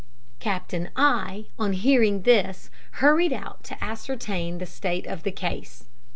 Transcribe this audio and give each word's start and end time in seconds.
Captain 0.39 0.89
I 0.95 1.45
on 1.59 1.73
hearing 1.73 2.23
this 2.23 2.71
hurried 2.93 3.31
out 3.31 3.63
to 3.65 3.83
ascertain 3.83 4.57
the 4.57 4.65
state 4.65 5.05
of 5.05 5.21
the 5.21 5.31
case. 5.31 5.85